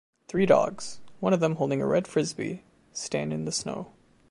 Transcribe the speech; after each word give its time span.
Three 0.27 0.47
dogs, 0.47 0.99
one 1.19 1.31
of 1.31 1.41
them 1.41 1.57
holding 1.57 1.79
a 1.79 1.85
red 1.85 2.07
Frisbee, 2.07 2.63
stand 2.91 3.31
in 3.31 3.45
the 3.45 3.51
snow. 3.51 3.91